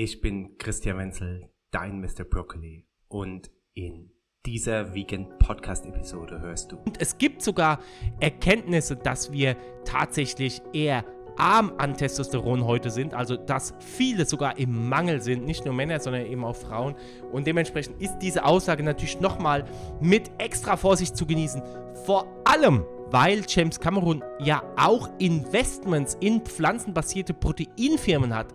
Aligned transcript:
Ich 0.00 0.20
bin 0.20 0.56
Christian 0.58 0.96
Wenzel, 0.96 1.50
dein 1.72 2.00
Mr. 2.00 2.22
Broccoli 2.22 2.86
und 3.08 3.50
in 3.74 4.12
dieser 4.46 4.94
Vegan 4.94 5.26
Podcast 5.40 5.86
Episode 5.86 6.40
hörst 6.40 6.70
du. 6.70 6.76
Und 6.76 7.00
es 7.00 7.18
gibt 7.18 7.42
sogar 7.42 7.80
Erkenntnisse, 8.20 8.94
dass 8.94 9.32
wir 9.32 9.56
tatsächlich 9.84 10.62
eher 10.72 11.04
arm 11.36 11.72
an 11.78 11.96
Testosteron 11.96 12.64
heute 12.64 12.90
sind, 12.90 13.12
also 13.12 13.36
dass 13.36 13.74
viele 13.80 14.24
sogar 14.24 14.56
im 14.56 14.88
Mangel 14.88 15.20
sind, 15.20 15.44
nicht 15.44 15.64
nur 15.64 15.74
Männer, 15.74 15.98
sondern 15.98 16.26
eben 16.26 16.44
auch 16.44 16.54
Frauen. 16.54 16.94
Und 17.32 17.48
dementsprechend 17.48 18.00
ist 18.00 18.20
diese 18.20 18.44
Aussage 18.44 18.84
natürlich 18.84 19.18
nochmal 19.18 19.64
mit 20.00 20.30
extra 20.38 20.76
Vorsicht 20.76 21.16
zu 21.16 21.26
genießen. 21.26 21.60
Vor 22.06 22.24
allem, 22.44 22.84
weil 23.10 23.42
James 23.48 23.80
Cameron 23.80 24.22
ja 24.38 24.62
auch 24.76 25.10
Investments 25.18 26.16
in 26.20 26.42
pflanzenbasierte 26.42 27.34
Proteinfirmen 27.34 28.32
hat. 28.32 28.54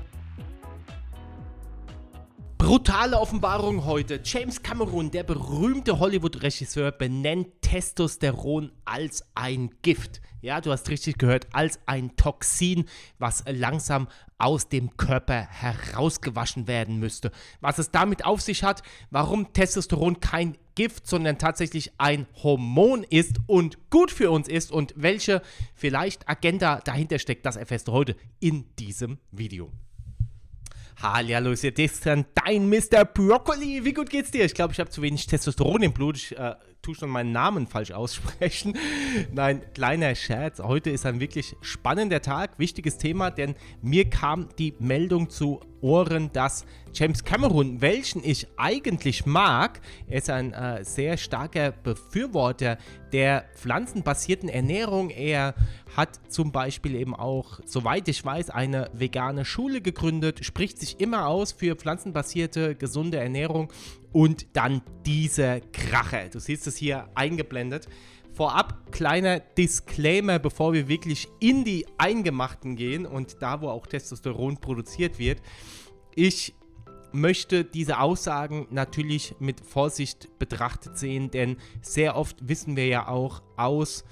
Brutale 2.71 3.19
Offenbarung 3.19 3.83
heute. 3.83 4.21
James 4.23 4.63
Cameron, 4.63 5.11
der 5.11 5.23
berühmte 5.23 5.99
Hollywood-Regisseur, 5.99 6.93
benennt 6.93 7.49
Testosteron 7.61 8.71
als 8.85 9.25
ein 9.35 9.71
Gift. 9.81 10.21
Ja, 10.39 10.61
du 10.61 10.71
hast 10.71 10.89
richtig 10.89 11.17
gehört, 11.17 11.47
als 11.51 11.81
ein 11.85 12.15
Toxin, 12.15 12.85
was 13.19 13.43
langsam 13.45 14.07
aus 14.37 14.69
dem 14.69 14.95
Körper 14.95 15.47
herausgewaschen 15.49 16.65
werden 16.65 16.97
müsste. 16.97 17.33
Was 17.59 17.77
es 17.77 17.91
damit 17.91 18.23
auf 18.23 18.39
sich 18.39 18.63
hat, 18.63 18.83
warum 19.09 19.51
Testosteron 19.51 20.21
kein 20.21 20.57
Gift, 20.75 21.07
sondern 21.07 21.37
tatsächlich 21.37 21.91
ein 21.97 22.25
Hormon 22.41 23.03
ist 23.03 23.41
und 23.47 23.89
gut 23.89 24.11
für 24.11 24.31
uns 24.31 24.47
ist 24.47 24.71
und 24.71 24.93
welche 24.95 25.41
vielleicht 25.75 26.29
Agenda 26.29 26.79
dahinter 26.79 27.19
steckt, 27.19 27.45
das 27.45 27.57
erfährst 27.57 27.89
du 27.89 27.91
heute 27.91 28.15
in 28.39 28.73
diesem 28.77 29.17
Video. 29.29 29.73
Hallo, 31.01 31.51
ist 31.51 31.63
jetzt 31.63 32.05
dein 32.05 32.69
Mr. 32.69 33.05
Broccoli. 33.05 33.83
Wie 33.85 33.93
gut 33.93 34.09
geht's 34.09 34.31
dir? 34.31 34.45
Ich 34.45 34.53
glaube, 34.53 34.73
ich 34.73 34.79
habe 34.79 34.89
zu 34.89 35.01
wenig 35.01 35.25
Testosteron 35.27 35.81
im 35.81 35.93
Blut. 35.93 36.17
Ich 36.17 36.37
äh, 36.37 36.55
tue 36.81 36.95
schon 36.95 37.09
meinen 37.09 37.31
Namen 37.31 37.67
falsch 37.67 37.91
aussprechen. 37.91 38.77
Nein, 39.31 39.61
kleiner 39.73 40.15
Scherz. 40.15 40.59
Heute 40.59 40.89
ist 40.89 41.05
ein 41.05 41.19
wirklich 41.19 41.55
spannender 41.61 42.21
Tag, 42.21 42.57
wichtiges 42.57 42.97
Thema, 42.97 43.29
denn 43.29 43.55
mir 43.81 44.09
kam 44.09 44.49
die 44.57 44.73
Meldung 44.79 45.29
zu 45.29 45.59
Ohren, 45.81 46.31
dass 46.31 46.65
James 46.93 47.23
Cameron, 47.23 47.81
welchen 47.81 48.23
ich 48.23 48.47
eigentlich 48.57 49.25
mag, 49.25 49.81
er 50.07 50.17
ist 50.17 50.29
ein 50.29 50.53
äh, 50.53 50.83
sehr 50.83 51.17
starker 51.17 51.71
Befürworter 51.71 52.77
der 53.13 53.45
pflanzenbasierten 53.55 54.49
Ernährung. 54.49 55.09
Er 55.09 55.55
hat 55.95 56.19
zum 56.29 56.51
Beispiel 56.51 56.95
eben 56.95 57.15
auch, 57.15 57.59
soweit 57.65 58.07
ich 58.07 58.23
weiß, 58.23 58.49
eine 58.49 58.89
vegane 58.93 59.45
Schule 59.45 59.81
gegründet, 59.81 60.45
spricht 60.45 60.79
sich 60.79 60.99
immer 60.99 61.27
aus 61.27 61.51
für 61.51 61.75
pflanzenbasierte, 61.75 62.75
gesunde 62.75 63.17
Ernährung 63.17 63.71
und 64.11 64.47
dann 64.53 64.81
diese 65.05 65.61
Krache. 65.71 66.29
Du 66.31 66.39
siehst 66.39 66.67
es 66.67 66.77
hier 66.77 67.09
eingeblendet. 67.15 67.87
Vorab 68.33 68.91
kleiner 68.91 69.39
Disclaimer, 69.39 70.39
bevor 70.39 70.73
wir 70.73 70.87
wirklich 70.87 71.27
in 71.39 71.65
die 71.65 71.85
Eingemachten 71.97 72.75
gehen 72.75 73.05
und 73.05 73.41
da, 73.41 73.61
wo 73.61 73.69
auch 73.69 73.87
Testosteron 73.87 74.57
produziert 74.57 75.19
wird. 75.19 75.41
Ich 76.15 76.55
möchte 77.11 77.65
diese 77.65 77.99
Aussagen 77.99 78.67
natürlich 78.69 79.35
mit 79.39 79.59
Vorsicht 79.61 80.29
betrachtet 80.39 80.97
sehen, 80.97 81.29
denn 81.29 81.57
sehr 81.81 82.15
oft 82.15 82.47
wissen 82.47 82.77
wir 82.77 82.87
ja 82.87 83.07
auch 83.09 83.41
aus 83.57 84.05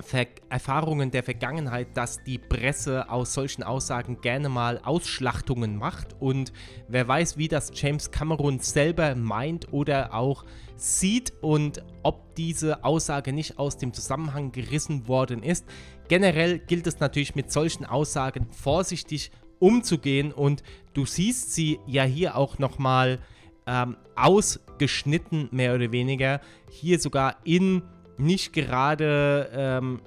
Ver 0.00 0.26
Erfahrungen 0.48 1.10
der 1.10 1.22
Vergangenheit, 1.22 1.88
dass 1.96 2.22
die 2.24 2.38
Presse 2.38 3.08
aus 3.10 3.34
solchen 3.34 3.62
Aussagen 3.62 4.20
gerne 4.20 4.48
mal 4.48 4.78
Ausschlachtungen 4.82 5.76
macht 5.76 6.16
und 6.20 6.52
wer 6.88 7.06
weiß, 7.08 7.36
wie 7.36 7.48
das 7.48 7.70
James 7.74 8.10
Cameron 8.10 8.58
selber 8.58 9.14
meint 9.14 9.72
oder 9.72 10.14
auch 10.14 10.44
sieht 10.76 11.32
und 11.40 11.82
ob 12.02 12.34
diese 12.34 12.84
Aussage 12.84 13.32
nicht 13.32 13.58
aus 13.58 13.78
dem 13.78 13.92
Zusammenhang 13.92 14.52
gerissen 14.52 15.08
worden 15.08 15.42
ist. 15.42 15.64
Generell 16.08 16.58
gilt 16.58 16.86
es 16.86 17.00
natürlich 17.00 17.34
mit 17.34 17.52
solchen 17.52 17.84
Aussagen 17.84 18.46
vorsichtig 18.50 19.30
umzugehen 19.58 20.32
und 20.32 20.62
du 20.92 21.06
siehst 21.06 21.54
sie 21.54 21.78
ja 21.86 22.02
hier 22.02 22.36
auch 22.36 22.58
nochmal 22.58 23.20
ähm, 23.66 23.96
ausgeschnitten, 24.16 25.48
mehr 25.52 25.74
oder 25.74 25.92
weniger, 25.92 26.40
hier 26.68 26.98
sogar 26.98 27.36
in 27.44 27.82
nicht 28.18 28.52
gerade, 28.52 29.50
ähm, 29.52 30.00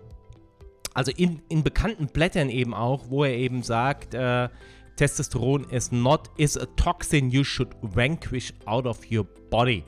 also 0.94 1.12
in, 1.16 1.42
in 1.50 1.64
bekannten 1.64 2.08
Blättern 2.08 2.50
eben 2.50 2.74
auch, 2.74 3.10
wo 3.10 3.24
er 3.24 3.36
eben 3.36 3.64
sagt, 3.64 4.14
äh, 4.14 4.50
Testosteron 4.96 5.66
is 5.70 5.92
not 5.92 6.30
is 6.38 6.58
a 6.58 6.66
toxin 6.78 7.30
you 7.30 7.44
should 7.44 7.70
vanquish 7.82 8.54
out 8.66 8.86
of 8.86 9.00
your 9.12 9.26
body. 9.50 9.84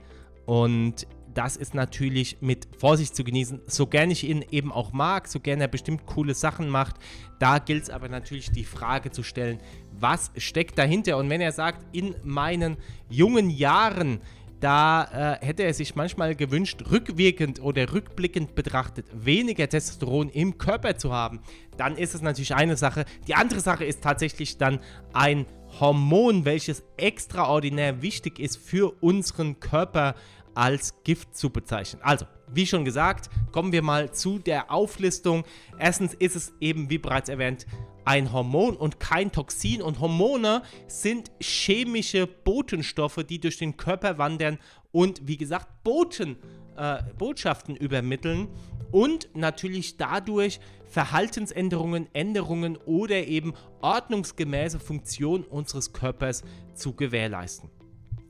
Und 0.46 1.08
das 1.34 1.56
ist 1.56 1.76
natürlich 1.76 2.38
mit 2.42 2.68
Vorsicht 2.80 3.16
zu 3.16 3.24
genießen. 3.24 3.62
So 3.68 3.86
gern 3.86 4.10
ich 4.10 4.28
ihn 4.28 4.44
eben 4.50 4.72
auch 4.72 4.92
mag, 4.92 5.28
so 5.28 5.40
gern 5.40 5.62
er 5.62 5.68
bestimmt 5.68 6.08
coole 6.08 6.34
Sachen 6.34 6.68
macht, 6.68 6.96
da 7.40 7.60
gilt 7.60 7.84
es 7.84 7.90
aber 7.92 8.10
natürlich 8.10 8.52
die 8.52 8.64
Frage 8.64 9.12
zu 9.12 9.22
stellen, 9.22 9.60
was 9.92 10.32
steckt 10.38 10.80
dahinter? 10.80 11.18
Und 11.18 11.30
wenn 11.30 11.42
er 11.42 11.52
sagt, 11.52 11.86
in 11.96 12.16
meinen 12.24 12.78
jungen 13.08 13.52
Jahren 13.52 14.20
da 14.60 15.38
äh, 15.42 15.46
hätte 15.46 15.64
er 15.64 15.74
sich 15.74 15.96
manchmal 15.96 16.36
gewünscht, 16.36 16.84
rückwirkend 16.92 17.62
oder 17.62 17.94
rückblickend 17.94 18.56
betrachtet, 18.56 19.06
weniger 19.14 19.70
Testosteron 19.70 20.30
im 20.30 20.58
Körper 20.58 20.98
zu 20.98 21.14
haben. 21.14 21.40
Dann 21.78 21.96
ist 21.96 22.16
es 22.16 22.22
natürlich 22.22 22.56
eine 22.56 22.78
Sache. 22.78 23.06
Die 23.28 23.36
andere 23.36 23.60
Sache 23.60 23.86
ist 23.86 24.04
tatsächlich 24.04 24.58
dann 24.58 24.80
ein 25.14 25.46
Hormon, 25.80 26.46
welches 26.46 26.84
extraordinär 26.98 28.02
wichtig 28.02 28.40
ist 28.40 28.58
für 28.58 28.96
unseren 29.02 29.60
Körper 29.60 30.16
als 30.56 31.04
Gift 31.04 31.36
zu 31.36 31.52
bezeichnen. 31.52 32.02
Also, 32.02 32.26
wie 32.54 32.66
schon 32.66 32.86
gesagt, 32.86 33.30
kommen 33.52 33.72
wir 33.72 33.82
mal 33.82 34.12
zu 34.12 34.40
der 34.40 34.72
Auflistung. 34.72 35.44
Erstens 35.80 36.14
ist 36.14 36.36
es 36.36 36.54
eben, 36.60 36.90
wie 36.90 36.98
bereits 36.98 37.30
erwähnt, 37.30 37.66
ein 38.06 38.32
Hormon 38.32 38.78
und 38.78 39.00
kein 39.00 39.32
Toxin. 39.32 39.82
Und 39.82 40.00
Hormone 40.00 40.64
sind 40.88 41.32
chemische 41.42 42.26
Botenstoffe, 42.26 43.24
die 43.28 43.40
durch 43.40 43.58
den 43.58 43.76
Körper 43.76 44.18
wandern 44.18 44.60
und 44.92 45.28
wie 45.28 45.38
gesagt 45.38 45.84
Boten, 45.84 46.38
äh, 46.78 47.04
Botschaften 47.18 47.76
übermitteln 47.76 48.48
und 48.92 49.30
natürlich 49.36 49.98
dadurch 49.98 50.60
Verhaltensänderungen, 50.86 52.08
Änderungen 52.14 52.78
oder 52.78 53.28
eben 53.28 53.54
ordnungsgemäße 53.82 54.80
Funktion 54.80 55.44
unseres 55.44 55.92
Körpers 55.92 56.44
zu 56.74 56.94
gewährleisten. 56.94 57.70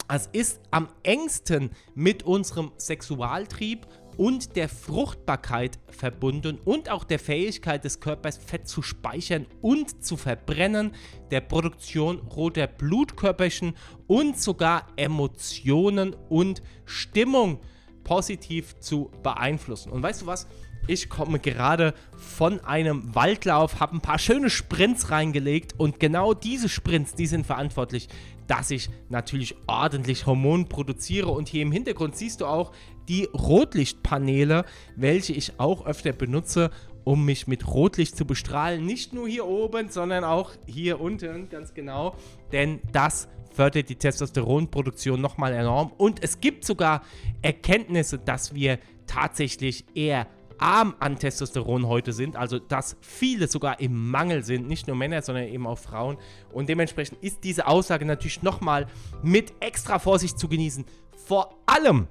Es 0.10 0.28
ist 0.32 0.62
am 0.72 0.88
engsten 1.04 1.72
mit 1.94 2.24
unserem 2.24 2.72
Sexualtrieb 2.78 3.86
und 4.18 4.56
der 4.56 4.68
Fruchtbarkeit 4.68 5.80
verbunden 5.88 6.60
und 6.66 6.90
auch 6.90 7.04
der 7.04 7.20
Fähigkeit 7.20 7.84
des 7.84 8.00
Körpers, 8.00 8.38
Fett 8.38 8.68
zu 8.68 8.82
speichern 8.82 9.46
und 9.62 10.04
zu 10.04 10.18
verbrennen, 10.18 10.92
der 11.32 11.42
Produktion 11.42 12.20
roter 12.20 12.68
Blutkörperchen 12.68 13.76
und 14.08 14.40
sogar 14.40 14.88
Emotionen 14.96 16.16
und 16.30 16.62
Stimmung 16.86 17.60
positiv 18.04 18.80
zu 18.80 19.12
beeinflussen. 19.22 19.92
Und 19.92 20.02
weißt 20.02 20.24
du 20.24 20.26
was? 20.26 20.48
Ich 20.90 21.10
komme 21.10 21.40
gerade 21.40 21.94
von 22.16 22.62
einem 22.62 23.14
Waldlauf, 23.14 23.82
habe 23.82 23.98
ein 23.98 24.02
paar 24.02 24.20
schöne 24.20 24.50
Sprints 24.50 25.12
reingelegt 25.12 25.78
und 25.78 26.00
genau 26.00 26.34
diese 26.34 26.70
Sprints, 26.70 27.14
die 27.14 27.28
sind 27.28 27.46
verantwortlich, 27.46 28.08
dass 28.48 28.72
ich 28.72 28.90
natürlich 29.10 29.56
ordentlich 29.68 30.26
Hormon 30.26 30.68
produziere. 30.68 31.28
Und 31.28 31.48
hier 31.48 31.62
im 31.62 31.72
Hintergrund 31.72 32.16
siehst 32.16 32.42
du 32.42 32.46
auch 32.46 32.72
die 33.08 33.26
Rotlichtpaneele, 33.26 34.66
welche 34.96 35.34
ich 35.34 35.60
auch 35.60 35.86
öfter 35.86 36.14
benutze, 36.14 36.72
um 37.04 37.24
mich 37.24 37.48
mit 37.48 37.68
Rotlicht 37.68 38.18
zu 38.18 38.26
bestrahlen. 38.26 38.86
Nicht 38.86 39.14
nur 39.14 39.28
hier 39.28 39.46
oben, 39.46 39.90
sondern 39.90 40.24
auch 40.24 40.52
hier 40.66 41.00
unten, 41.00 41.50
ganz 41.50 41.74
genau. 41.74 42.16
Denn 42.52 42.82
das 42.92 43.30
fördert 43.54 43.90
die 43.90 43.96
Testosteronproduktion 43.96 45.20
nochmal 45.20 45.54
enorm. 45.54 45.92
Und 45.98 46.24
es 46.24 46.42
gibt 46.42 46.66
sogar 46.66 47.02
Erkenntnisse, 47.42 48.20
dass 48.20 48.54
wir 48.54 48.80
tatsächlich 49.08 49.86
eher 49.96 50.28
arm 50.60 50.96
an 51.00 51.18
Testosteron 51.18 51.88
heute 51.88 52.14
sind, 52.14 52.36
also 52.36 52.60
dass 52.60 52.98
viele 53.02 53.48
sogar 53.48 53.80
im 53.80 54.10
Mangel 54.10 54.44
sind, 54.44 54.68
nicht 54.68 54.88
nur 54.88 54.96
Männer, 54.96 55.22
sondern 55.22 55.46
eben 55.46 55.68
auch 55.68 55.78
Frauen. 55.78 56.18
Und 56.52 56.70
dementsprechend 56.70 57.24
ist 57.24 57.44
diese 57.44 57.68
Aussage 57.68 58.06
natürlich 58.06 58.42
nochmal 58.42 58.88
mit 59.22 59.54
extra 59.60 60.00
Vorsicht 60.00 60.40
zu 60.40 60.48
genießen. 60.48 60.86
Vor 61.26 61.58
allem, 61.66 62.08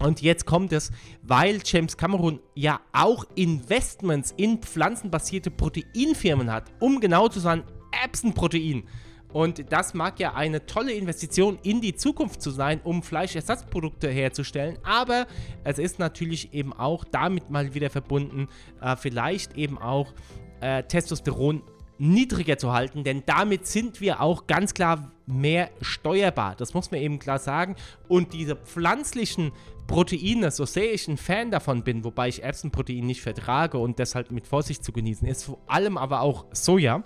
und 0.00 0.22
jetzt 0.22 0.44
kommt 0.44 0.72
es, 0.72 0.90
weil 1.22 1.60
James 1.64 1.96
Cameron 1.96 2.40
ja 2.54 2.80
auch 2.92 3.24
Investments 3.36 4.34
in 4.36 4.58
pflanzenbasierte 4.58 5.50
Proteinfirmen 5.50 6.52
hat, 6.52 6.72
um 6.80 7.00
genau 7.00 7.28
zu 7.28 7.40
sein, 7.40 7.62
Epson-Protein. 8.04 8.84
Und 9.34 9.72
das 9.72 9.94
mag 9.94 10.20
ja 10.20 10.34
eine 10.34 10.64
tolle 10.64 10.92
Investition 10.92 11.58
in 11.64 11.80
die 11.80 11.96
Zukunft 11.96 12.40
zu 12.40 12.50
sein, 12.50 12.80
um 12.84 13.02
Fleischersatzprodukte 13.02 14.08
herzustellen. 14.08 14.78
Aber 14.84 15.26
es 15.64 15.80
ist 15.80 15.98
natürlich 15.98 16.54
eben 16.54 16.72
auch 16.72 17.04
damit 17.04 17.50
mal 17.50 17.74
wieder 17.74 17.90
verbunden, 17.90 18.46
äh, 18.80 18.94
vielleicht 18.94 19.56
eben 19.56 19.76
auch 19.76 20.14
äh, 20.60 20.84
Testosteron 20.84 21.64
niedriger 21.98 22.58
zu 22.58 22.72
halten, 22.72 23.02
denn 23.02 23.24
damit 23.26 23.66
sind 23.66 24.00
wir 24.00 24.20
auch 24.20 24.46
ganz 24.46 24.72
klar 24.72 25.10
mehr 25.26 25.70
steuerbar. 25.80 26.54
Das 26.56 26.72
muss 26.72 26.92
man 26.92 27.00
eben 27.00 27.18
klar 27.18 27.38
sagen. 27.40 27.74
Und 28.06 28.34
diese 28.34 28.54
pflanzlichen 28.54 29.50
Proteine, 29.88 30.52
so 30.52 30.64
sehr 30.64 30.94
ich 30.94 31.08
ein 31.08 31.16
Fan 31.16 31.50
davon 31.50 31.82
bin, 31.82 32.04
wobei 32.04 32.28
ich 32.28 32.42
Erbsenprotein 32.42 33.04
nicht 33.04 33.20
vertrage 33.20 33.78
und 33.78 33.98
deshalb 33.98 34.30
mit 34.30 34.46
Vorsicht 34.46 34.84
zu 34.84 34.92
genießen 34.92 35.26
ist, 35.26 35.44
vor 35.44 35.58
allem 35.66 35.98
aber 35.98 36.20
auch 36.20 36.46
Soja 36.52 37.02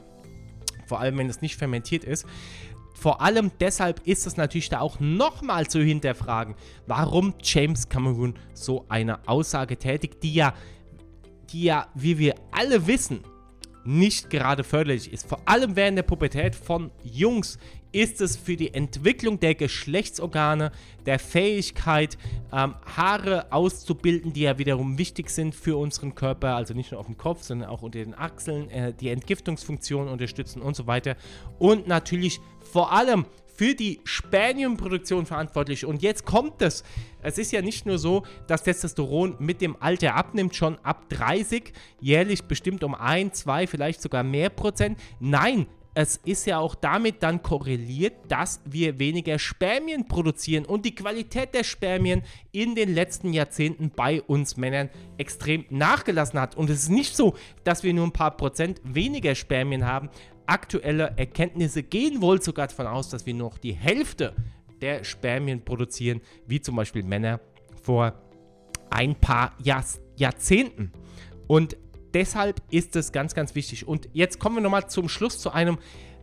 vor 0.88 1.00
allem 1.00 1.18
wenn 1.18 1.28
es 1.28 1.42
nicht 1.42 1.56
fermentiert 1.56 2.04
ist. 2.04 2.26
Vor 2.94 3.20
allem 3.20 3.52
deshalb 3.60 4.04
ist 4.06 4.26
es 4.26 4.36
natürlich 4.36 4.70
da 4.70 4.80
auch 4.80 4.98
nochmal 4.98 5.68
zu 5.68 5.80
hinterfragen, 5.80 6.56
warum 6.88 7.34
James 7.42 7.88
Cameron 7.88 8.34
so 8.54 8.86
eine 8.88 9.28
Aussage 9.28 9.76
tätigt, 9.76 10.22
die 10.24 10.34
ja, 10.34 10.52
die 11.52 11.62
ja, 11.62 11.86
wie 11.94 12.18
wir 12.18 12.34
alle 12.50 12.88
wissen, 12.88 13.20
nicht 13.84 14.30
gerade 14.30 14.64
förderlich 14.64 15.12
ist. 15.12 15.28
Vor 15.28 15.40
allem 15.44 15.76
während 15.76 15.96
der 15.96 16.02
Pubertät 16.02 16.56
von 16.56 16.90
Jungs 17.04 17.58
ist 17.92 18.20
es 18.20 18.36
für 18.36 18.56
die 18.56 18.74
Entwicklung 18.74 19.40
der 19.40 19.54
Geschlechtsorgane, 19.54 20.72
der 21.06 21.18
Fähigkeit, 21.18 22.18
ähm, 22.52 22.74
Haare 22.96 23.52
auszubilden, 23.52 24.32
die 24.32 24.42
ja 24.42 24.58
wiederum 24.58 24.98
wichtig 24.98 25.30
sind 25.30 25.54
für 25.54 25.76
unseren 25.76 26.14
Körper, 26.14 26.54
also 26.54 26.74
nicht 26.74 26.92
nur 26.92 27.00
auf 27.00 27.06
dem 27.06 27.16
Kopf, 27.16 27.42
sondern 27.42 27.68
auch 27.68 27.82
unter 27.82 27.98
den 27.98 28.14
Achseln, 28.14 28.70
äh, 28.70 28.92
die 28.92 29.08
Entgiftungsfunktion 29.08 30.08
unterstützen 30.08 30.62
und 30.62 30.76
so 30.76 30.86
weiter. 30.86 31.16
Und 31.58 31.88
natürlich 31.88 32.40
vor 32.60 32.92
allem 32.92 33.24
für 33.58 33.74
die 33.74 34.00
Spermienproduktion 34.04 35.26
verantwortlich. 35.26 35.84
Und 35.84 36.00
jetzt 36.00 36.24
kommt 36.24 36.62
es. 36.62 36.84
Es 37.22 37.38
ist 37.38 37.50
ja 37.50 37.60
nicht 37.60 37.86
nur 37.86 37.98
so, 37.98 38.22
dass 38.46 38.62
Testosteron 38.62 39.34
mit 39.40 39.60
dem 39.60 39.74
Alter 39.80 40.14
abnimmt, 40.14 40.54
schon 40.54 40.78
ab 40.84 41.08
30, 41.08 41.72
jährlich 42.00 42.44
bestimmt 42.44 42.84
um 42.84 42.94
1, 42.94 43.40
2, 43.40 43.66
vielleicht 43.66 44.00
sogar 44.00 44.22
mehr 44.22 44.50
Prozent. 44.50 44.96
Nein, 45.18 45.66
es 45.94 46.16
ist 46.24 46.46
ja 46.46 46.58
auch 46.58 46.74
damit 46.74 47.22
dann 47.22 47.42
korreliert, 47.42 48.14
dass 48.28 48.60
wir 48.64 48.98
weniger 48.98 49.38
Spermien 49.38 50.06
produzieren 50.06 50.64
und 50.64 50.84
die 50.84 50.94
Qualität 50.94 51.54
der 51.54 51.64
Spermien 51.64 52.22
in 52.52 52.74
den 52.74 52.94
letzten 52.94 53.32
Jahrzehnten 53.32 53.90
bei 53.90 54.22
uns 54.22 54.56
Männern 54.56 54.90
extrem 55.16 55.64
nachgelassen 55.70 56.40
hat. 56.40 56.56
Und 56.56 56.70
es 56.70 56.84
ist 56.84 56.90
nicht 56.90 57.16
so, 57.16 57.34
dass 57.64 57.82
wir 57.82 57.92
nur 57.94 58.06
ein 58.06 58.12
paar 58.12 58.36
Prozent 58.36 58.80
weniger 58.84 59.34
Spermien 59.34 59.86
haben. 59.86 60.08
Aktuelle 60.46 61.14
Erkenntnisse 61.16 61.82
gehen 61.82 62.22
wohl 62.22 62.40
sogar 62.40 62.68
davon 62.68 62.86
aus, 62.86 63.08
dass 63.08 63.26
wir 63.26 63.34
noch 63.34 63.58
die 63.58 63.74
Hälfte 63.74 64.34
der 64.80 65.04
Spermien 65.04 65.64
produzieren, 65.64 66.20
wie 66.46 66.60
zum 66.60 66.76
Beispiel 66.76 67.02
Männer 67.02 67.40
vor 67.82 68.14
ein 68.90 69.14
paar 69.14 69.54
Jahr 69.62 69.84
Jahrzehnten. 70.16 70.92
Und 71.46 71.76
deshalb 72.18 72.60
ist 72.70 72.96
es 72.96 73.12
ganz, 73.12 73.32
ganz 73.32 73.54
wichtig. 73.54 73.86
Und 73.86 74.08
jetzt 74.12 74.40
kommen 74.40 74.56
wir 74.56 74.60
nochmal 74.60 74.90
zum 74.90 75.08
Schluss 75.08 75.38
zu 75.38 75.52
einem 75.52 75.78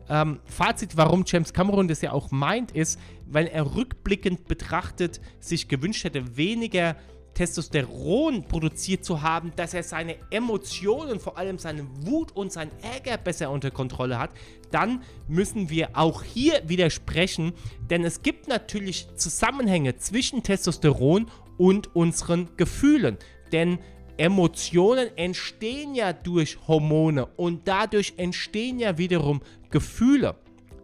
ähm, 0.09 0.41
Fazit, 0.43 0.97
warum 0.97 1.23
James 1.25 1.53
Cameron 1.53 1.87
das 1.87 2.01
ja 2.01 2.11
auch 2.11 2.31
meint, 2.31 2.73
ist, 2.73 2.99
weil 3.25 3.47
er 3.47 3.75
rückblickend 3.77 4.45
betrachtet 4.45 5.21
sich 5.39 5.69
gewünscht 5.69 6.03
hätte, 6.03 6.35
weniger 6.35 6.97
Testosteron 7.33 8.43
produziert 8.43 9.05
zu 9.05 9.21
haben, 9.21 9.53
dass 9.55 9.73
er 9.73 9.83
seine 9.83 10.17
Emotionen, 10.31 11.21
vor 11.21 11.37
allem 11.37 11.59
seine 11.59 11.87
Wut 12.05 12.33
und 12.33 12.51
sein 12.51 12.71
Ärger 12.81 13.17
besser 13.17 13.49
unter 13.49 13.71
Kontrolle 13.71 14.19
hat, 14.19 14.31
dann 14.71 15.01
müssen 15.29 15.69
wir 15.69 15.97
auch 15.97 16.23
hier 16.23 16.61
widersprechen, 16.65 17.53
denn 17.89 18.03
es 18.03 18.21
gibt 18.21 18.49
natürlich 18.49 19.07
Zusammenhänge 19.15 19.95
zwischen 19.95 20.43
Testosteron 20.43 21.27
und 21.57 21.95
unseren 21.95 22.49
Gefühlen. 22.57 23.17
Denn 23.53 23.79
Emotionen 24.17 25.09
entstehen 25.17 25.95
ja 25.95 26.13
durch 26.13 26.57
Hormone 26.67 27.25
und 27.37 27.67
dadurch 27.67 28.13
entstehen 28.17 28.79
ja 28.79 28.97
wiederum 28.97 29.41
Gefühle. 29.69 30.35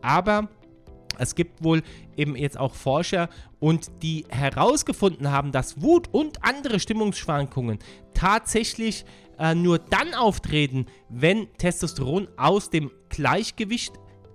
Aber 0.02 0.50
es 1.18 1.36
gibt 1.36 1.64
wohl 1.64 1.84
eben 2.18 2.36
jetzt 2.36 2.58
auch 2.58 2.74
Forscher 2.74 3.30
und 3.60 3.92
die 4.02 4.26
herausgefunden 4.30 5.32
haben, 5.32 5.52
dass 5.52 5.82
Wut 5.82 6.10
und 6.12 6.44
andere 6.44 6.80
Stimmungsschwankungen 6.80 7.80
tatsächlich 8.14 9.06
äh, 9.38 9.56
nur 9.56 9.80
dann 9.80 10.14
auftreten, 10.14 10.86
wenn 11.10 11.48
Testosteron 11.58 12.28
aus 12.38 12.70
dem 12.70 12.92
Gleichgewicht 13.10 13.94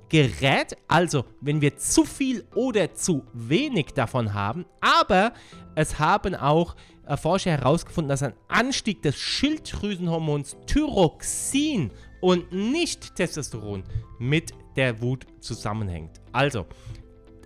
gerät, 0.09 0.77
also 0.89 1.25
wenn 1.41 1.61
wir 1.61 1.77
zu 1.77 2.05
viel 2.05 2.45
oder 2.55 2.95
zu 2.95 3.25
wenig 3.33 3.87
davon 3.95 4.35
haben, 4.35 4.65
aber 4.81 5.33
es 5.75 5.99
haben 5.99 6.35
auch 6.35 6.77
Forscher 7.15 7.53
herausgefunden, 7.53 8.09
dass 8.09 8.23
ein 8.23 8.35
Anstieg 8.49 9.03
des 9.03 9.17
Schilddrüsenhormons 9.17 10.57
Thyroxin 10.67 11.91
und 12.21 12.51
nicht 12.53 13.15
Testosteron 13.15 13.85
mit 14.19 14.53
der 14.75 15.01
Wut 15.01 15.27
zusammenhängt. 15.41 16.21
Also, 16.33 16.67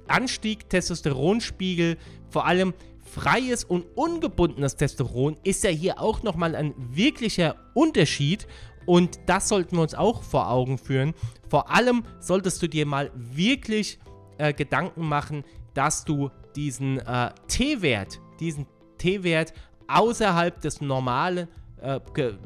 Anstieg 0.08 0.68
Testosteronspiegel, 0.68 1.96
vor 2.30 2.46
allem 2.46 2.74
freies 3.02 3.64
und 3.64 3.86
ungebundenes 3.96 4.76
Testosteron 4.76 5.36
ist 5.42 5.64
ja 5.64 5.70
hier 5.70 6.00
auch 6.00 6.22
nochmal 6.22 6.54
ein 6.54 6.74
wirklicher 6.76 7.56
Unterschied 7.74 8.46
und 8.86 9.20
das 9.26 9.48
sollten 9.48 9.76
wir 9.76 9.82
uns 9.82 9.94
auch 9.94 10.22
vor 10.22 10.50
Augen 10.50 10.78
führen. 10.78 11.14
Vor 11.48 11.70
allem 11.70 12.04
solltest 12.20 12.62
du 12.62 12.68
dir 12.68 12.86
mal 12.86 13.10
wirklich 13.14 13.98
äh, 14.38 14.52
Gedanken 14.52 15.06
machen, 15.06 15.44
dass 15.74 16.04
du 16.04 16.30
diesen 16.56 16.98
äh, 16.98 17.30
T-Wert, 17.48 18.20
diesen 18.40 18.66
T-Wert 19.00 19.52
außerhalb 19.88 20.60
des 20.60 20.80
normalen 20.80 21.48
äh, 21.82 21.98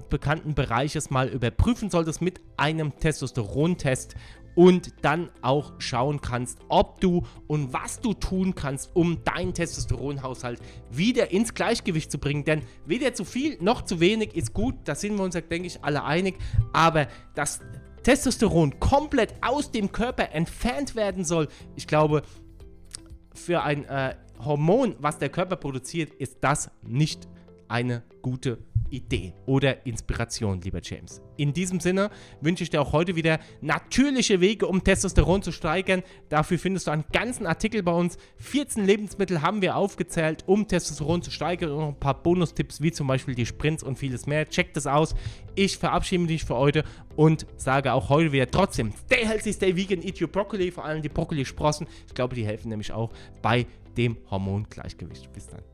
bekannten 0.09 0.55
Bereiches 0.55 1.11
mal 1.11 1.29
überprüfen 1.29 1.91
solltest 1.91 2.23
mit 2.23 2.41
einem 2.56 2.97
Testosterontest 2.97 4.15
und 4.55 4.93
dann 5.03 5.31
auch 5.43 5.73
schauen 5.79 6.21
kannst, 6.21 6.59
ob 6.69 7.01
du 7.01 7.25
und 7.49 7.73
was 7.73 8.01
du 8.01 8.15
tun 8.15 8.55
kannst, 8.55 8.95
um 8.95 9.25
deinen 9.25 9.52
Testosteronhaushalt 9.52 10.61
wieder 10.90 11.33
ins 11.33 11.55
Gleichgewicht 11.55 12.11
zu 12.11 12.19
bringen. 12.19 12.45
Denn 12.45 12.62
weder 12.87 13.14
zu 13.14 13.25
viel 13.25 13.59
noch 13.61 13.83
zu 13.83 14.00
wenig 14.00 14.37
ist 14.37 14.52
gut, 14.52 14.76
da 14.85 14.95
sind 14.95 15.17
wir 15.17 15.25
uns, 15.25 15.35
denke 15.35 15.67
ich, 15.67 15.83
alle 15.83 16.05
einig. 16.05 16.38
Aber 16.73 17.09
das 17.35 17.61
Testosteron 18.05 18.78
komplett 18.78 19.35
aus 19.40 19.73
dem 19.73 19.90
Körper 19.90 20.31
entfernt 20.33 20.95
werden 20.95 21.25
soll, 21.25 21.49
ich 21.75 21.87
glaube, 21.87 22.23
für 23.35 23.62
ein 23.62 23.85
äh, 23.87 24.14
Hormon, 24.38 24.97
was 24.99 25.19
der 25.19 25.29
Körper 25.29 25.57
produziert, 25.57 26.12
ist 26.14 26.38
das 26.41 26.71
nicht 26.83 27.29
eine 27.69 28.03
gute 28.23 28.59
Idee 28.95 29.35
oder 29.47 29.87
Inspiration, 29.87 30.61
lieber 30.61 30.81
James. 30.83 31.21
In 31.37 31.53
diesem 31.53 31.81
Sinne 31.81 32.11
wünsche 32.41 32.63
ich 32.63 32.71
dir 32.71 32.81
auch 32.81 32.93
heute 32.93 33.17
wieder 33.17 33.41
natürliche 33.61 34.41
Wege, 34.41 34.67
um 34.67 34.85
Testosteron 34.85 35.43
zu 35.43 35.53
steigern. 35.53 36.03
Dafür 36.29 36.59
findest 36.59 36.87
du 36.87 36.93
einen 36.93 37.05
ganzen 37.13 37.47
Artikel 37.47 37.83
bei 37.83 37.93
uns. 37.93 38.17
14 38.37 38.85
Lebensmittel 38.85 39.43
haben 39.43 39.63
wir 39.63 39.77
aufgezählt, 39.77 40.45
um 40.47 40.69
Testosteron 40.69 41.23
zu 41.23 41.31
steigern 41.31 41.71
und 41.71 41.79
noch 41.79 41.89
ein 41.89 42.01
paar 42.01 42.23
Bonustipps, 42.23 42.81
wie 42.81 42.93
zum 42.93 43.07
Beispiel 43.07 43.35
die 43.35 43.47
Sprints 43.47 43.83
und 43.83 43.99
vieles 43.99 44.27
mehr. 44.27 44.49
Check 44.49 44.75
das 44.75 44.87
aus. 44.87 45.15
Ich 45.55 45.79
verabschiede 45.79 46.25
mich 46.25 46.45
für 46.45 46.57
heute 46.57 46.85
und 47.17 47.47
sage 47.57 47.93
auch 47.93 48.09
heute 48.09 48.33
wieder 48.33 48.51
trotzdem, 48.51 48.93
stay 49.07 49.27
healthy, 49.27 49.53
stay 49.53 49.77
vegan, 49.77 50.03
eat 50.03 50.21
your 50.21 50.29
broccoli, 50.29 50.71
vor 50.71 50.85
allem 50.85 51.03
die 51.03 51.09
Brokkoli-Sprossen. 51.09 51.87
Ich 52.07 52.15
glaube, 52.15 52.35
die 52.35 52.45
helfen 52.45 52.69
nämlich 52.69 52.93
auch 52.93 53.13
bei 53.43 53.67
dem 53.97 54.17
Hormongleichgewicht. 54.31 55.33
Bis 55.33 55.47
dann. 55.47 55.74